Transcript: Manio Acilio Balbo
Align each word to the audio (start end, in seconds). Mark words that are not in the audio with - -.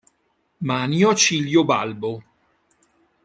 Manio 0.65 1.11
Acilio 1.11 1.63
Balbo 1.63 2.23